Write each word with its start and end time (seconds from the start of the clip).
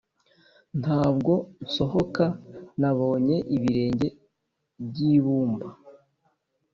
ntabwo 0.81 1.33
nsohoka, 1.63 2.25
nabonye 2.79 3.37
ibirenge 3.55 4.07
by'ibumba. 4.87 5.67